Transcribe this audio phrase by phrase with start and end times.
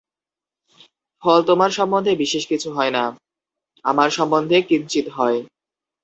[1.23, 3.03] ফল তোমার সম্বন্ধে বিশেষ কিছুই হয় না,
[3.85, 5.39] আমার সম্বন্ধে কিঞ্চিৎ হয়।